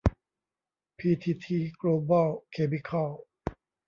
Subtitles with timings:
[0.97, 3.11] พีทีที โกลบอล เคมิคอล